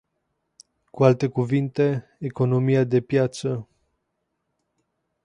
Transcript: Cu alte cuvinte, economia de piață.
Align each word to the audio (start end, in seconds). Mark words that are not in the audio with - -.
Cu 0.93 1.03
alte 1.09 1.27
cuvinte, 1.27 1.85
economia 2.31 2.83
de 2.85 3.01
piață. 3.01 3.67